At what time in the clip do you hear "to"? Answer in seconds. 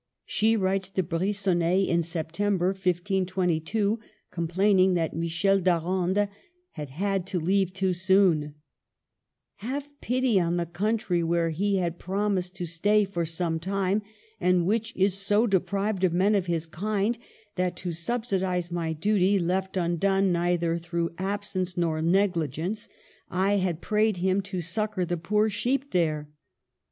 0.89-1.03, 7.27-7.39, 12.55-12.65, 17.75-17.91, 24.41-24.61